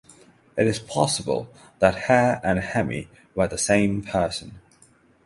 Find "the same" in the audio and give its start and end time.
3.47-4.01